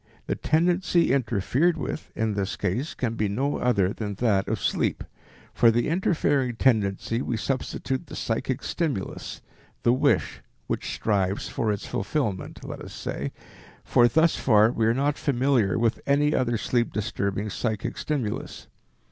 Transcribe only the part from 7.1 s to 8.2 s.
we substitute the